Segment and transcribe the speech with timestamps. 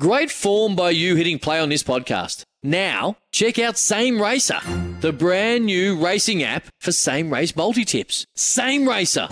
[0.00, 2.44] Great form by you hitting play on this podcast.
[2.62, 4.58] Now, check out Same Racer,
[5.02, 8.24] the brand new racing app for same race multi tips.
[8.34, 9.26] Same Racer.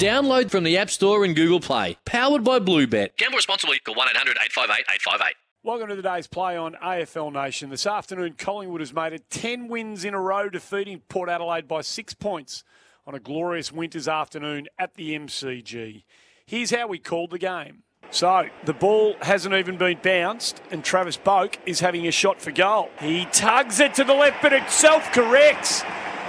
[0.00, 1.96] Download from the App Store and Google Play.
[2.04, 3.16] Powered by Bluebet.
[3.16, 3.78] Gamble responsibly.
[3.78, 5.34] Call 1 800 858 858.
[5.62, 7.70] Welcome to today's play on AFL Nation.
[7.70, 11.82] This afternoon, Collingwood has made it 10 wins in a row, defeating Port Adelaide by
[11.82, 12.64] six points
[13.06, 16.02] on a glorious winter's afternoon at the MCG.
[16.44, 17.84] Here's how we called the game.
[18.12, 22.50] So, the ball hasn't even been bounced, and Travis Boak is having a shot for
[22.50, 22.90] goal.
[22.98, 25.82] He tugs it to the left, but it self corrects.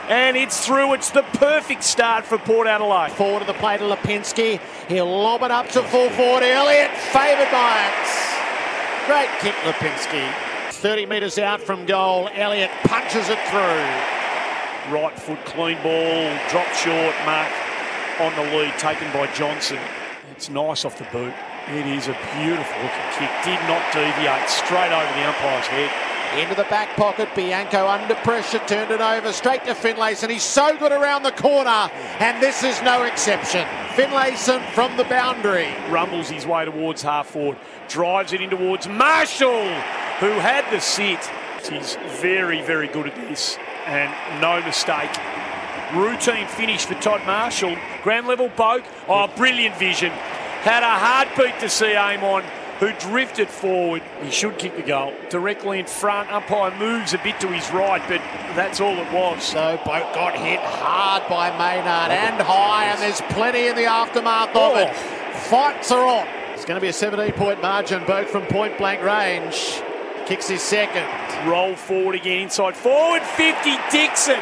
[0.07, 0.93] And it's through.
[0.93, 3.13] It's the perfect start for Port Adelaide.
[3.13, 4.59] Forward to the plate to Lipinski.
[4.89, 6.43] He'll lob it up to full forward.
[6.43, 9.07] Elliott favoured by it.
[9.07, 10.31] Great kick, Lipinski.
[10.73, 12.29] 30 metres out from goal.
[12.33, 14.93] Elliott punches it through.
[14.93, 17.51] Right foot clean ball, dropped short, mark
[18.19, 19.79] on the lead, taken by Johnson.
[20.31, 21.33] It's nice off the boot.
[21.67, 23.29] It is a beautiful looking kick.
[23.45, 24.49] Did not deviate.
[24.49, 25.91] Straight over the umpire's head.
[26.39, 30.29] Into the back pocket, Bianco under pressure, turned it over straight to Finlayson.
[30.29, 33.67] He's so good around the corner, and this is no exception.
[33.95, 35.67] Finlayson from the boundary.
[35.89, 37.57] Rumbles his way towards half forward.
[37.89, 39.65] Drives it in towards Marshall,
[40.19, 41.19] who had the sit.
[41.69, 44.09] He's very, very good at this, and
[44.41, 45.11] no mistake.
[45.93, 47.75] Routine finish for Todd Marshall.
[48.03, 48.85] Ground level Boak.
[49.09, 50.13] Oh, brilliant vision.
[50.61, 52.43] Had a heartbeat to see Amon,
[52.79, 54.03] who drifted forward.
[54.21, 55.11] He should kick the goal.
[55.29, 56.31] Directly in front.
[56.31, 58.21] Umpire moves a bit to his right, but
[58.55, 59.43] that's all it was.
[59.43, 64.55] So Boak got hit hard by Maynard and high, and there's plenty in the aftermath
[64.55, 64.89] of it.
[64.91, 65.37] Oh.
[65.49, 66.27] Fights are on.
[66.53, 68.01] It's going to be a 17 point margin.
[68.03, 69.81] Boak from point blank range.
[70.27, 71.07] Kicks his second.
[71.49, 73.77] Roll forward again, inside forward 50.
[73.91, 74.39] Dixon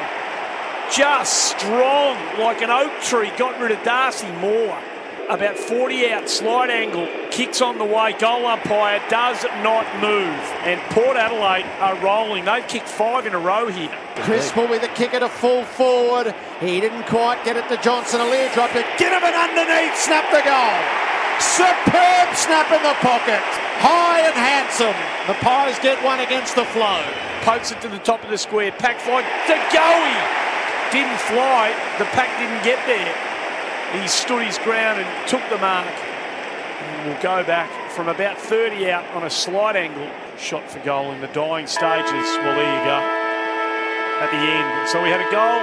[0.91, 3.31] just strong like an oak tree.
[3.37, 4.77] Got rid of Darcy Moore.
[5.29, 8.17] About 40 out, slide angle, kicks on the way.
[8.17, 10.41] Goal umpire does not move.
[10.65, 12.45] And Port Adelaide are rolling.
[12.45, 13.93] They've kicked five in a row here.
[14.25, 16.33] Criswell with a kicker to full forward.
[16.59, 18.21] He didn't quite get it to Johnson.
[18.21, 18.87] Aliir dropped it.
[18.97, 19.93] Get him an underneath.
[20.01, 20.81] Snap the goal.
[21.37, 23.45] Superb snap in the pocket.
[23.85, 24.97] High and handsome.
[25.29, 27.05] The Pies get one against the flow.
[27.45, 28.71] Pokes it to the top of the square.
[28.71, 30.17] Pack fly to Goey.
[30.89, 31.69] Didn't fly.
[31.99, 33.28] The pack didn't get there.
[33.93, 35.87] He stood his ground and took the mark.
[35.87, 40.07] And we'll go back from about 30 out on a slight angle.
[40.37, 42.11] Shot for goal in the dying stages.
[42.13, 42.99] Well, there you go.
[44.21, 44.89] At the end.
[44.89, 45.61] So we had a goal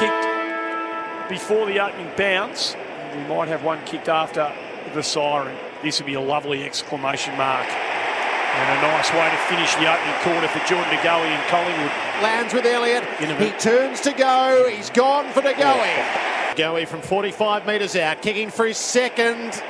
[0.00, 2.76] kicked before the opening bounce.
[3.14, 4.52] We might have one kicked after
[4.94, 5.56] the siren.
[5.82, 7.66] This would be a lovely exclamation mark.
[7.66, 11.90] And a nice way to finish the opening quarter for Jordan De Goey and Collingwood.
[12.22, 13.04] Lands with Elliott.
[13.40, 14.68] He turns to go.
[14.68, 16.33] He's gone for De Goey.
[16.56, 19.62] Goey from 45 metres out, kicking for his second.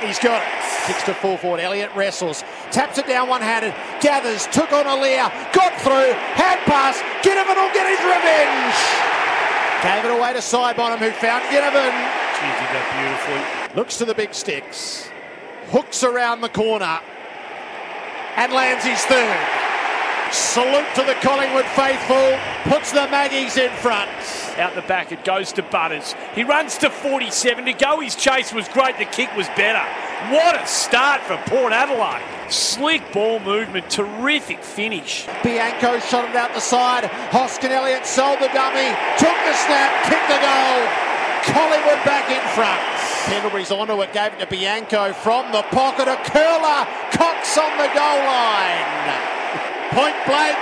[0.00, 0.48] He's got it.
[0.86, 1.60] Kicks to full forward.
[1.60, 2.44] Elliott wrestles.
[2.70, 3.74] Taps it down one handed.
[4.00, 4.46] Gathers.
[4.48, 5.30] Took on Aliir.
[5.52, 6.12] Got through.
[6.36, 7.00] Hand pass.
[7.24, 8.76] Ginnivan will get his revenge.
[9.82, 11.94] Gave it away to Sidebottom who found Ginnivan.
[12.36, 13.76] She did that beautifully.
[13.80, 15.08] Looks to the big sticks.
[15.68, 17.00] Hooks around the corner.
[18.36, 19.65] And lands his third.
[20.32, 22.38] Salute to the Collingwood faithful.
[22.64, 24.10] Puts the Maggies in front.
[24.58, 26.14] Out the back, it goes to Butters.
[26.34, 28.00] He runs to 47 to go.
[28.00, 28.98] His chase was great.
[28.98, 29.84] The kick was better.
[30.32, 32.24] What a start for Port Adelaide.
[32.50, 35.26] Slick ball movement, terrific finish.
[35.42, 37.04] Bianco shot it out the side.
[37.30, 38.88] Hoskin Elliott sold the dummy,
[39.18, 41.06] took the snap, kicked the goal.
[41.52, 42.80] Collingwood back in front.
[43.26, 46.08] Pendlebury's onto it, gave it to Bianco from the pocket.
[46.08, 49.35] A curler, Cox on the goal line.
[49.96, 50.60] Point blank,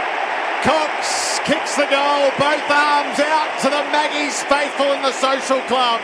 [0.63, 5.99] Cox kicks the goal, both arms out to the Maggies faithful in the social club.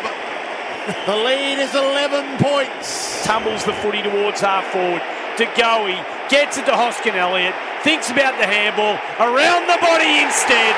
[1.06, 3.22] The lead is 11 points.
[3.22, 4.98] Tumbles the footy towards half forward.
[5.38, 5.94] De Goey
[6.28, 7.54] gets it to Hoskin Elliott,
[7.86, 10.74] thinks about the handball, around the body instead.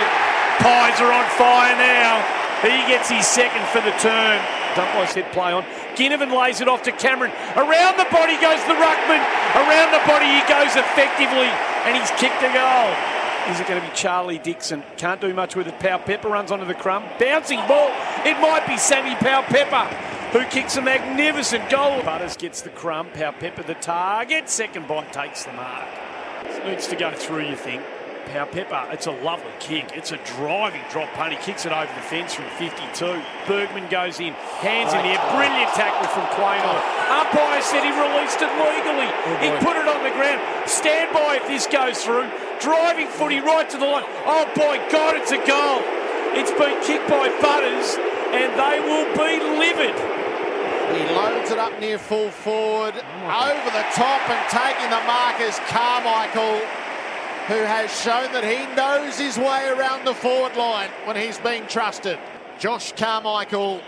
[0.60, 2.20] Pies are on fire now.
[2.60, 4.36] He gets his second for the turn.
[4.76, 5.64] Dumpley hit play on.
[5.96, 7.32] Ginnivan lays it off to Cameron.
[7.56, 9.24] Around the body goes the Ruckman.
[9.56, 11.48] Around the body he goes effectively,
[11.84, 13.52] and he's kicked a goal.
[13.52, 14.84] Is it going to be Charlie Dixon?
[14.96, 15.78] Can't do much with it.
[15.80, 17.04] Powell-Pepper runs onto the crumb.
[17.18, 17.90] Bouncing ball.
[18.24, 22.02] It might be Sammy Powell-Pepper who kicks a magnificent goal.
[22.02, 23.10] Butters gets the crumb.
[23.10, 24.48] Powell-Pepper the target.
[24.48, 25.88] Second bite takes the mark.
[26.44, 27.82] It needs to go through, you think.
[28.26, 29.92] Powell-Pepper, it's a lovely kick.
[29.94, 31.32] It's a driving drop punt.
[31.32, 33.22] He kicks it over the fence from 52.
[33.46, 34.32] Bergman goes in,
[34.62, 35.22] hands in the air.
[35.34, 36.78] Brilliant tackle from Quaynor.
[37.10, 39.10] Umpire said he released it legally.
[39.42, 40.40] he put it on the ground.
[40.68, 42.30] Stand by if this goes through.
[42.60, 44.04] Driving footy right to the line.
[44.24, 45.82] Oh, by God, it's a goal.
[46.34, 47.98] It's been kicked by Butters,
[48.32, 50.22] and they will be livid.
[50.92, 55.56] He loads it up near full forward, over the top and taking the mark is
[55.72, 56.60] Carmichael,
[57.48, 61.66] who has shown that he knows his way around the forward line when he's being
[61.66, 62.18] trusted.
[62.60, 63.80] Josh Carmichael,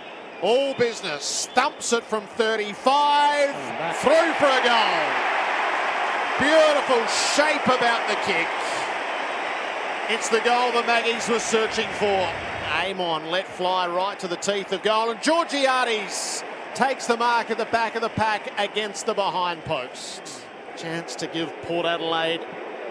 [0.42, 3.54] all business, thumps it from 35,
[4.02, 5.34] through for a goal.
[6.40, 8.48] Beautiful shape about the kick.
[10.10, 12.28] It's the goal the Maggies were searching for.
[12.72, 16.42] Amon let fly right to the teeth of goal, and Georgiades
[16.74, 20.42] takes the mark at the back of the pack against the behind post.
[20.76, 22.44] Chance to give Port Adelaide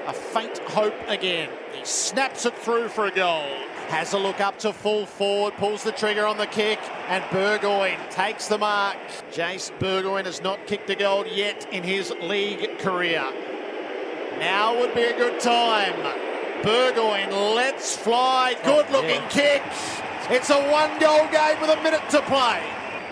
[0.08, 1.50] a faint hope again.
[1.74, 3.46] He snaps it through for a goal.
[3.88, 6.80] Has a look up to full forward, pulls the trigger on the kick,
[7.10, 8.98] and Burgoyne takes the mark.
[9.32, 13.24] Jace Burgoyne has not kicked a goal yet in his league career.
[14.40, 15.94] Now would be a good time.
[16.64, 18.56] Burgoyne lets fly.
[18.64, 19.62] Oh, good looking kick.
[20.30, 22.64] It's a one goal game with a minute to play.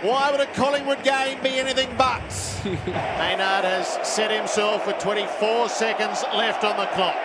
[0.01, 2.50] Why would a Collingwood game be anything but?
[2.63, 7.17] Maynard has set himself with 24 seconds left on the clock.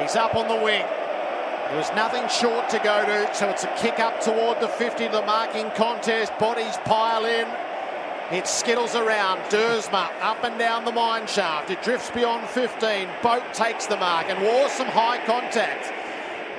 [0.00, 0.84] He's up on the wing.
[1.68, 5.08] There was nothing short to go to, so it's a kick up toward the 50
[5.08, 6.36] the marking contest.
[6.38, 7.46] Bodies pile in.
[8.36, 9.38] It skittles around.
[9.50, 11.70] Duursma up and down the mine shaft.
[11.70, 13.06] It drifts beyond 15.
[13.22, 15.92] Boak takes the mark and wore some high contact.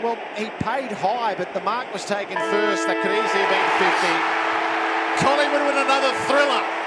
[0.01, 2.87] Well, he paid high, but the mark was taken first.
[2.87, 5.27] That could easily have been 50.
[5.27, 6.84] Collingwood with another thriller.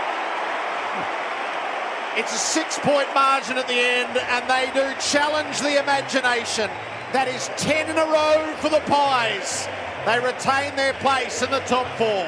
[2.16, 6.70] It's a six point margin at the end, and they do challenge the imagination.
[7.12, 9.68] That is 10 in a row for the Pies.
[10.04, 12.26] They retain their place in the top four.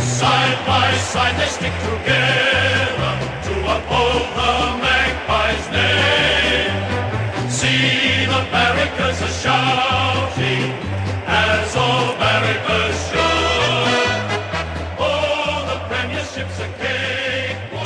[0.00, 3.12] Side by side they stick together
[3.46, 7.50] to uphold the Magpies' name.
[7.50, 10.72] See the barricades are shouting
[11.26, 14.28] as all barricades should.
[14.98, 16.87] All the premierships cake.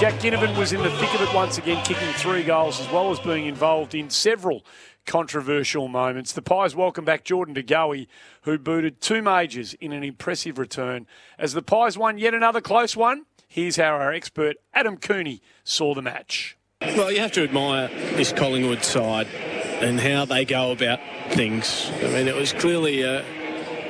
[0.02, 3.12] Jack Ginnivan was in the thick of it once again, kicking three goals as well
[3.12, 4.64] as being involved in several
[5.06, 6.32] controversial moments.
[6.32, 8.08] The Pies welcome back Jordan De Goey,
[8.40, 11.06] who booted two majors in an impressive return.
[11.38, 15.94] As the Pies won yet another close one, here's how our expert Adam Cooney saw
[15.94, 16.56] the match.
[16.80, 20.98] Well, you have to admire this Collingwood side and how they go about
[21.30, 21.92] things.
[22.02, 23.24] I mean, it was clearly a,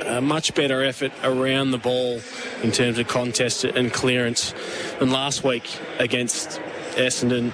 [0.07, 2.21] a much better effort around the ball
[2.63, 4.55] in terms of contest and clearance
[4.99, 6.61] than last week against
[6.93, 7.53] Essendon.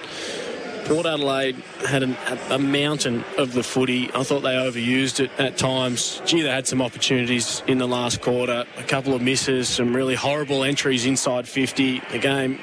[0.86, 1.56] Port Adelaide
[1.86, 2.16] had an,
[2.48, 4.10] a mountain of the footy.
[4.14, 6.22] I thought they overused it at times.
[6.24, 8.64] Gee, they had some opportunities in the last quarter.
[8.78, 12.00] A couple of misses, some really horrible entries inside 50.
[12.10, 12.58] The game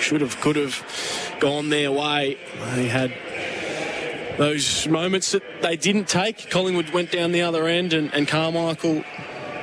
[0.00, 0.84] should have, could have
[1.38, 2.36] gone their way.
[2.74, 3.12] They had
[4.38, 6.50] those moments that they didn't take.
[6.50, 9.04] Collingwood went down the other end, and, and Carmichael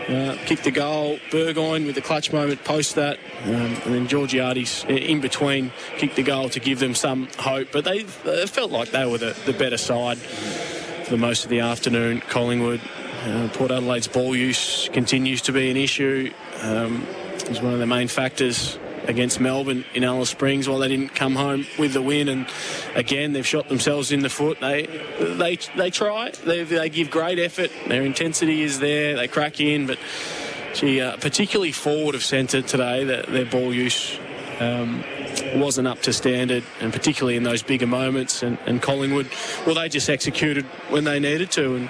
[0.07, 1.19] uh, kicked the goal.
[1.31, 6.23] Burgoyne with the clutch moment post that, um, and then Georgiades in between kicked the
[6.23, 7.69] goal to give them some hope.
[7.71, 11.59] But they, they felt like they were the, the better side for most of the
[11.59, 12.21] afternoon.
[12.21, 12.81] Collingwood,
[13.23, 16.31] uh, Port Adelaide's ball use continues to be an issue.
[16.61, 17.05] Um,
[17.35, 20.67] it was one of the main factors against Melbourne in Alice Springs.
[20.67, 22.47] While they didn't come home with the win and
[22.95, 24.59] again they've shot themselves in the foot.
[24.59, 24.85] They
[25.19, 26.31] they they try.
[26.31, 27.71] They, they give great effort.
[27.87, 29.15] Their intensity is there.
[29.15, 29.99] They crack in but
[30.73, 34.19] gee, uh, particularly forward of centre today that their ball use
[34.59, 35.03] um,
[35.55, 38.43] wasn't up to standard and particularly in those bigger moments.
[38.43, 39.29] And, and Collingwood
[39.65, 41.89] well they just executed when they needed to and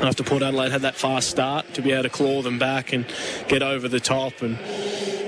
[0.00, 3.06] after Port Adelaide had that fast start to be able to claw them back and
[3.48, 4.58] get over the top and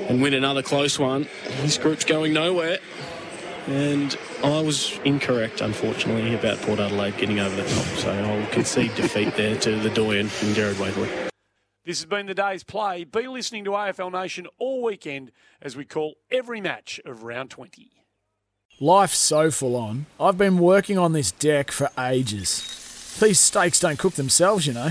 [0.08, 1.28] and win another close one.
[1.62, 2.78] This group's going nowhere.
[3.66, 7.84] And I was incorrect, unfortunately, about Port Adelaide getting over the top.
[7.98, 11.10] So I'll concede defeat there to the Doyen and Jared Waverley.
[11.84, 13.04] This has been the day's play.
[13.04, 17.90] Be listening to AFL Nation all weekend as we call every match of round 20.
[18.78, 20.06] Life's so full on.
[20.20, 23.16] I've been working on this deck for ages.
[23.20, 24.90] These steaks don't cook themselves, you know.